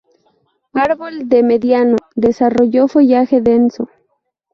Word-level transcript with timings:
Árbol 0.83 1.29
de 1.29 1.43
mediano 1.43 1.97
desarrollo, 2.15 2.87
follaje 2.87 3.39
denso. 3.39 3.87